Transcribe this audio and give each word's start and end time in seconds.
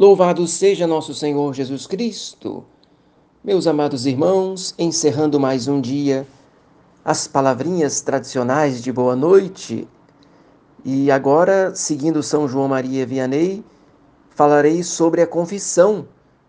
Louvado 0.00 0.46
seja 0.46 0.86
nosso 0.86 1.12
Senhor 1.12 1.52
Jesus 1.52 1.86
Cristo. 1.86 2.64
Meus 3.44 3.66
amados 3.66 4.06
irmãos, 4.06 4.74
encerrando 4.78 5.38
mais 5.38 5.68
um 5.68 5.78
dia, 5.78 6.26
as 7.04 7.28
palavrinhas 7.28 8.00
tradicionais 8.00 8.82
de 8.82 8.90
boa 8.90 9.14
noite. 9.14 9.86
E 10.86 11.10
agora, 11.10 11.74
seguindo 11.74 12.22
São 12.22 12.48
João 12.48 12.66
Maria 12.66 13.04
Vianney, 13.04 13.62
falarei 14.30 14.82
sobre 14.82 15.20
a 15.20 15.26
confissão. 15.26 16.08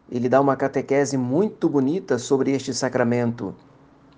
Ele 0.09 0.29
dá 0.29 0.39
uma 0.39 0.55
catequese 0.55 1.17
muito 1.17 1.67
bonita 1.67 2.17
sobre 2.17 2.53
este 2.53 2.73
sacramento. 2.73 3.53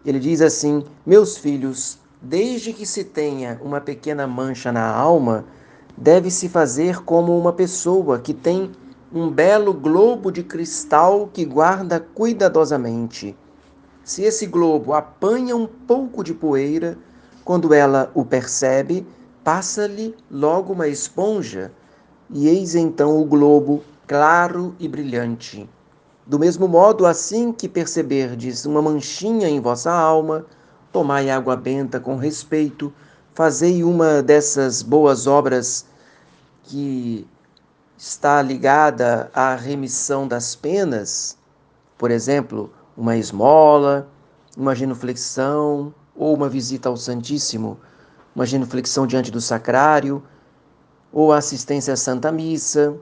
Ele 0.06 0.20
diz 0.20 0.42
assim: 0.42 0.86
Meus 1.04 1.38
filhos, 1.38 1.98
desde 2.22 2.72
que 2.72 2.86
se 2.86 3.04
tenha 3.04 3.60
uma 3.64 3.82
pequena 3.82 4.28
mancha 4.28 4.72
na 4.72 4.88
alma, 4.88 5.44
deve-se 5.98 6.48
fazer 6.50 7.00
como 7.04 7.36
uma 7.36 7.52
pessoa 7.52 8.20
que 8.20 8.32
tem 8.32 8.70
um 9.14 9.30
belo 9.30 9.74
globo 9.74 10.32
de 10.32 10.42
cristal 10.42 11.30
que 11.32 11.46
guarda 11.46 12.00
cuidadosamente. 12.00 13.38
Se 14.04 14.24
esse 14.24 14.48
globo 14.48 14.94
apanha 14.94 15.56
um 15.56 15.68
pouco 15.68 16.24
de 16.24 16.34
poeira, 16.34 16.98
quando 17.46 17.74
ela 17.76 18.12
o 18.16 18.26
percebe, 18.26 19.06
passa-lhe 19.44 20.16
logo 20.32 20.74
uma 20.74 20.88
esponja, 20.88 21.72
e 22.30 22.48
eis 22.48 22.74
então 22.74 23.22
o 23.22 23.26
globo 23.26 23.84
claro 24.08 24.76
e 24.80 24.88
brilhante. 24.88 25.70
Do 26.26 26.40
mesmo 26.40 26.68
modo, 26.68 27.06
assim 27.06 27.52
que 27.52 27.70
perceberdes 27.70 28.66
uma 28.66 28.82
manchinha 28.82 29.48
em 29.48 29.60
vossa 29.60 29.92
alma, 29.92 30.46
tomai 30.92 31.30
água 31.30 31.56
benta 31.56 32.00
com 32.00 32.16
respeito, 32.16 32.92
fazei 33.36 33.84
uma 33.84 34.24
dessas 34.24 34.82
boas 34.82 35.28
obras 35.28 35.86
que 36.64 37.28
está 37.98 38.42
ligada 38.42 39.30
à 39.34 39.56
remissão 39.56 40.28
das 40.28 40.56
penas, 40.56 41.38
por 41.98 42.12
exemplo, 42.12 42.72
uma 42.98 43.16
esmola, 43.16 44.08
uma 44.58 44.76
genuflexão 44.76 45.94
ou 46.16 46.36
uma 46.36 46.50
visita 46.50 46.90
ao 46.90 46.98
Santíssimo, 46.98 47.80
uma 48.36 48.46
genuflexão 48.46 49.08
diante 49.08 49.32
do 49.32 49.42
sacrário 49.42 50.24
ou 51.12 51.32
a 51.32 51.38
assistência 51.38 51.94
à 51.94 51.98
Santa 51.98 52.32
Missa. 52.32 52.96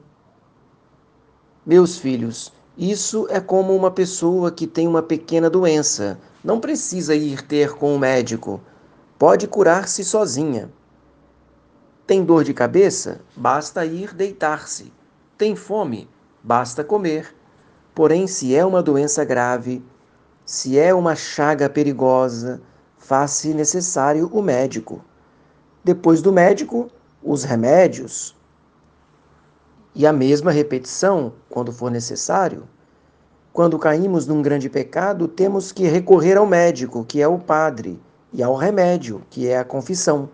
Meus 1.65 1.97
filhos, 1.97 2.51
isso 2.77 3.27
é 3.29 3.39
como 3.39 3.75
uma 3.75 3.91
pessoa 3.91 4.51
que 4.51 4.67
tem 4.67 4.87
uma 4.87 5.01
pequena 5.01 5.49
doença. 5.49 6.19
Não 6.43 6.59
precisa 6.59 7.15
ir 7.15 7.41
ter 7.41 7.73
com 7.73 7.95
o 7.95 7.99
médico. 7.99 8.61
Pode 9.17 9.47
curar-se 9.47 10.03
sozinha. 10.03 10.71
Tem 12.07 12.23
dor 12.23 12.43
de 12.43 12.53
cabeça? 12.53 13.21
Basta 13.35 13.85
ir 13.85 14.13
deitar-se. 14.13 14.91
Tem 15.37 15.55
fome? 15.55 16.09
Basta 16.43 16.83
comer. 16.83 17.33
Porém, 17.93 18.27
se 18.27 18.55
é 18.55 18.65
uma 18.65 18.81
doença 18.81 19.23
grave, 19.23 19.83
se 20.45 20.77
é 20.77 20.93
uma 20.93 21.15
chaga 21.15 21.69
perigosa, 21.69 22.61
faz-se 22.97 23.53
necessário 23.53 24.29
o 24.33 24.41
médico. 24.41 25.03
Depois 25.83 26.21
do 26.21 26.31
médico, 26.31 26.89
os 27.23 27.43
remédios. 27.43 28.35
E 29.93 30.05
a 30.05 30.11
mesma 30.11 30.51
repetição, 30.51 31.33
quando 31.49 31.71
for 31.71 31.91
necessário. 31.91 32.67
Quando 33.53 33.77
caímos 33.77 34.25
num 34.25 34.41
grande 34.41 34.69
pecado, 34.69 35.27
temos 35.27 35.71
que 35.71 35.83
recorrer 35.83 36.37
ao 36.37 36.45
médico, 36.45 37.03
que 37.05 37.21
é 37.21 37.27
o 37.27 37.37
padre, 37.37 37.99
e 38.33 38.41
ao 38.41 38.55
remédio, 38.55 39.21
que 39.29 39.47
é 39.47 39.57
a 39.57 39.65
confissão. 39.65 40.29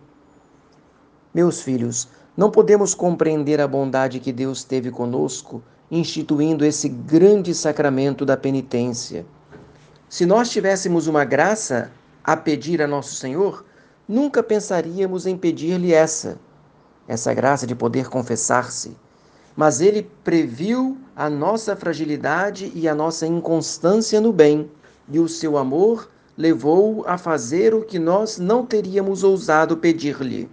Meus 1.37 1.61
filhos, 1.61 2.07
não 2.35 2.49
podemos 2.49 2.95
compreender 2.95 3.61
a 3.61 3.67
bondade 3.67 4.19
que 4.19 4.33
Deus 4.33 4.63
teve 4.63 4.89
conosco, 4.89 5.61
instituindo 5.91 6.65
esse 6.65 6.89
grande 6.89 7.53
sacramento 7.53 8.25
da 8.25 8.35
penitência. 8.35 9.23
Se 10.09 10.25
nós 10.25 10.49
tivéssemos 10.49 11.05
uma 11.05 11.23
graça 11.23 11.91
a 12.23 12.35
pedir 12.35 12.81
a 12.81 12.87
nosso 12.87 13.13
Senhor, 13.13 13.63
nunca 14.07 14.41
pensaríamos 14.41 15.27
em 15.27 15.37
pedir-lhe 15.37 15.93
essa, 15.93 16.39
essa 17.07 17.31
graça 17.35 17.67
de 17.67 17.75
poder 17.75 18.09
confessar-se. 18.09 18.97
Mas 19.55 19.79
ele 19.79 20.09
previu 20.23 20.97
a 21.15 21.29
nossa 21.29 21.75
fragilidade 21.75 22.71
e 22.73 22.87
a 22.89 22.95
nossa 22.95 23.27
inconstância 23.27 24.19
no 24.19 24.33
bem, 24.33 24.71
e 25.07 25.19
o 25.19 25.29
seu 25.29 25.55
amor 25.55 26.09
levou 26.35 27.03
a 27.05 27.15
fazer 27.15 27.75
o 27.75 27.83
que 27.83 27.99
nós 27.99 28.39
não 28.39 28.65
teríamos 28.65 29.23
ousado 29.23 29.77
pedir-lhe. 29.77 30.49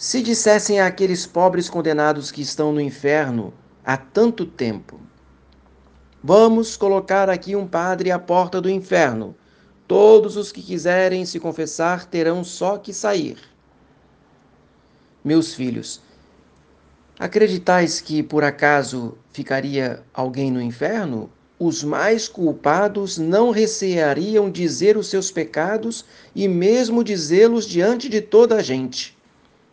Se 0.00 0.22
dissessem 0.22 0.80
àqueles 0.80 1.26
pobres 1.26 1.68
condenados 1.68 2.32
que 2.32 2.40
estão 2.40 2.72
no 2.72 2.80
inferno 2.80 3.52
há 3.84 3.98
tanto 3.98 4.46
tempo: 4.46 4.98
Vamos 6.24 6.74
colocar 6.74 7.28
aqui 7.28 7.54
um 7.54 7.66
padre 7.66 8.10
à 8.10 8.18
porta 8.18 8.62
do 8.62 8.70
inferno. 8.70 9.36
Todos 9.86 10.38
os 10.38 10.50
que 10.50 10.62
quiserem 10.62 11.26
se 11.26 11.38
confessar 11.38 12.06
terão 12.06 12.42
só 12.42 12.78
que 12.78 12.94
sair. 12.94 13.36
Meus 15.22 15.52
filhos, 15.52 16.00
acreditais 17.18 18.00
que 18.00 18.22
por 18.22 18.42
acaso 18.42 19.18
ficaria 19.30 20.02
alguém 20.14 20.50
no 20.50 20.62
inferno? 20.62 21.30
Os 21.58 21.84
mais 21.84 22.26
culpados 22.26 23.18
não 23.18 23.50
receariam 23.50 24.50
dizer 24.50 24.96
os 24.96 25.08
seus 25.08 25.30
pecados 25.30 26.06
e 26.34 26.48
mesmo 26.48 27.04
dizê-los 27.04 27.66
diante 27.66 28.08
de 28.08 28.22
toda 28.22 28.56
a 28.56 28.62
gente. 28.62 29.19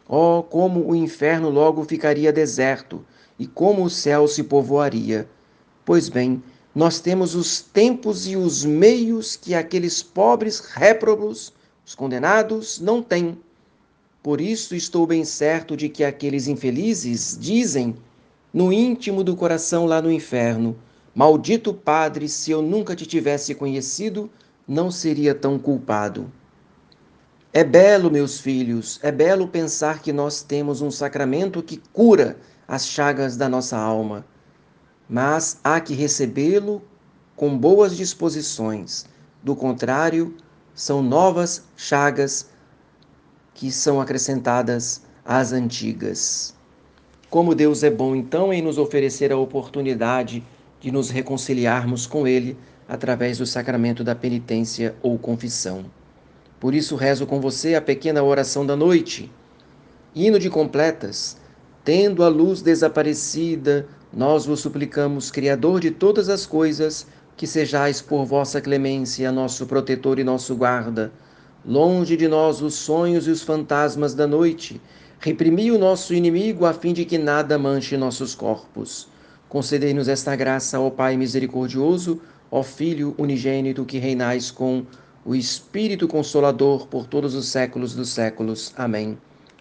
Oh, 0.10 0.42
como 0.42 0.90
o 0.90 0.96
inferno 0.96 1.50
logo 1.50 1.84
ficaria 1.84 2.32
deserto 2.32 3.06
e 3.38 3.46
como 3.46 3.84
o 3.84 3.90
céu 3.90 4.28
se 4.28 4.42
povoaria! 4.42 5.28
Pois 5.84 6.08
bem, 6.08 6.42
nós 6.74 7.00
temos 7.00 7.36
os 7.36 7.60
tempos 7.60 8.28
e 8.28 8.38
os 8.38 8.64
meios 8.64 9.36
que 9.36 9.54
aqueles 9.54 10.02
pobres 10.04 10.60
réprobos, 10.60 11.52
os 11.86 11.94
condenados, 11.94 12.80
não 12.80 13.02
têm. 13.02 13.38
Por 14.24 14.40
isso 14.40 14.76
estou 14.76 15.06
bem 15.06 15.26
certo 15.26 15.76
de 15.76 15.90
que 15.90 16.04
aqueles 16.04 16.48
infelizes 16.48 17.38
dizem, 17.40 17.96
no 18.54 18.72
íntimo 18.72 19.24
do 19.24 19.36
coração 19.36 19.86
lá 19.86 20.02
no 20.02 20.12
inferno: 20.12 20.78
Maldito 21.14 21.74
Padre, 21.74 22.30
se 22.30 22.52
eu 22.52 22.62
nunca 22.62 22.96
te 22.96 23.06
tivesse 23.06 23.56
conhecido, 23.56 24.30
não 24.68 24.90
seria 24.92 25.36
tão 25.36 25.58
culpado. 25.58 26.32
É 27.58 27.64
belo, 27.64 28.12
meus 28.12 28.40
filhos, 28.40 29.00
é 29.02 29.12
belo 29.12 29.48
pensar 29.48 30.04
que 30.04 30.14
nós 30.14 30.44
temos 30.44 30.80
um 30.80 30.92
sacramento 30.92 31.64
que 31.64 31.82
cura 31.92 32.38
as 32.68 32.86
chagas 32.86 33.36
da 33.36 33.50
nossa 33.50 33.76
alma, 33.76 34.24
mas 35.10 35.60
há 35.64 35.82
que 35.82 35.96
recebê-lo 35.96 36.84
com 37.36 37.58
boas 37.58 37.98
disposições. 37.98 39.08
Do 39.42 39.56
contrário, 39.56 40.38
são 40.76 41.02
novas 41.02 41.64
chagas 41.76 42.48
que 43.56 43.72
são 43.72 44.00
acrescentadas 44.00 45.02
às 45.26 45.52
antigas. 45.52 46.54
Como 47.28 47.56
Deus 47.56 47.82
é 47.82 47.90
bom, 47.90 48.16
então, 48.16 48.54
em 48.54 48.62
nos 48.62 48.78
oferecer 48.78 49.32
a 49.32 49.38
oportunidade 49.38 50.46
de 50.80 50.92
nos 50.92 51.10
reconciliarmos 51.10 52.06
com 52.06 52.28
Ele 52.28 52.56
através 52.88 53.40
do 53.40 53.48
sacramento 53.48 54.04
da 54.04 54.14
penitência 54.14 54.96
ou 55.02 55.18
confissão. 55.18 55.86
Por 56.60 56.74
isso 56.74 56.96
rezo 56.96 57.26
com 57.28 57.40
você 57.40 57.76
a 57.76 57.82
pequena 57.82 58.24
oração 58.24 58.66
da 58.66 58.76
noite. 58.76 59.32
Hino 60.16 60.40
de 60.40 60.50
completas. 60.50 61.38
Tendo 61.84 62.24
a 62.24 62.28
luz 62.28 62.62
desaparecida, 62.62 63.88
nós 64.12 64.46
vos 64.46 64.60
suplicamos, 64.60 65.30
Criador 65.30 65.80
de 65.80 65.92
todas 65.92 66.30
as 66.30 66.46
coisas, 66.46 67.08
que 67.36 67.46
sejais 67.46 68.02
por 68.02 68.26
vossa 68.26 68.60
clemência 68.60 69.32
nosso 69.32 69.68
protetor 69.68 70.18
e 70.18 70.24
nosso 70.24 70.56
guarda. 70.56 71.12
Longe 71.64 72.18
de 72.18 72.28
nós 72.28 72.62
os 72.62 72.74
sonhos 72.74 73.28
e 73.28 73.30
os 73.30 73.44
fantasmas 73.44 74.16
da 74.16 74.26
noite. 74.26 74.82
Reprimi 75.20 75.72
o 75.72 75.78
nosso 75.78 76.14
inimigo 76.14 76.66
a 76.66 76.74
fim 76.74 76.94
de 76.94 77.06
que 77.06 77.18
nada 77.18 77.58
manche 77.58 77.96
nossos 77.96 78.34
corpos. 78.34 79.08
Concedei-nos 79.48 80.08
esta 80.08 80.36
graça, 80.36 80.80
ó 80.80 80.90
Pai 80.90 81.16
misericordioso, 81.16 82.20
ó 82.50 82.64
Filho 82.64 83.14
unigênito 83.18 83.86
que 83.86 84.00
reinais 84.00 84.50
com 84.50 84.86
o 85.28 85.36
Espírito 85.36 86.08
Consolador 86.08 86.88
por 86.88 87.06
todos 87.06 87.36
os 87.36 87.50
séculos 87.50 87.94
dos 87.94 88.08
séculos. 88.12 88.74
Amém. 88.78 89.18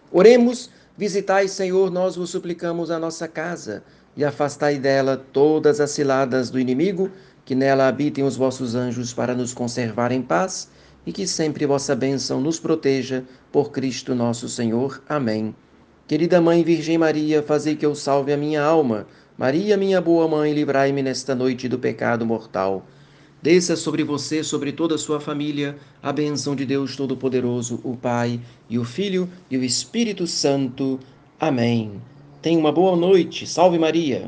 Oremos, 0.09 0.69
visitai, 0.97 1.49
Senhor, 1.49 1.91
nós 1.91 2.15
vos 2.15 2.29
suplicamos 2.29 2.89
a 2.89 2.97
nossa 2.97 3.27
casa 3.27 3.83
e 4.15 4.23
afastai 4.23 4.79
dela 4.79 5.21
todas 5.33 5.81
as 5.81 5.91
ciladas 5.91 6.49
do 6.49 6.57
inimigo, 6.57 7.11
que 7.43 7.53
nela 7.53 7.85
habitem 7.85 8.23
os 8.23 8.37
vossos 8.37 8.75
anjos 8.75 9.13
para 9.13 9.35
nos 9.35 9.53
conservar 9.53 10.13
em 10.13 10.21
paz 10.21 10.69
e 11.05 11.11
que 11.11 11.27
sempre 11.27 11.65
vossa 11.65 11.93
bênção 11.93 12.39
nos 12.39 12.61
proteja 12.61 13.25
por 13.51 13.69
Cristo 13.69 14.15
nosso 14.15 14.47
Senhor. 14.47 15.03
Amém. 15.07 15.53
Querida 16.07 16.39
Mãe 16.39 16.63
Virgem 16.63 16.97
Maria, 16.97 17.43
fazei 17.43 17.75
que 17.75 17.85
eu 17.85 17.93
salve 17.93 18.31
a 18.31 18.37
minha 18.37 18.63
alma. 18.63 19.05
Maria, 19.37 19.75
minha 19.75 19.99
boa 19.99 20.29
mãe, 20.29 20.53
livrai-me 20.53 21.03
nesta 21.03 21.35
noite 21.35 21.67
do 21.67 21.77
pecado 21.77 22.25
mortal. 22.25 22.85
Desça 23.41 23.75
sobre 23.75 24.03
você, 24.03 24.43
sobre 24.43 24.71
toda 24.71 24.95
a 24.95 24.97
sua 24.97 25.19
família, 25.19 25.77
a 26.01 26.11
bênção 26.11 26.55
de 26.55 26.65
Deus 26.65 26.95
Todo-Poderoso, 26.95 27.79
o 27.83 27.95
Pai, 27.95 28.39
e 28.67 28.79
o 28.79 28.83
Filho 28.83 29.29
e 29.49 29.57
o 29.57 29.63
Espírito 29.63 30.25
Santo. 30.25 30.99
Amém. 31.39 32.01
Tenha 32.41 32.59
uma 32.59 32.71
boa 32.71 32.95
noite. 32.95 33.45
Salve 33.45 33.77
Maria. 33.77 34.25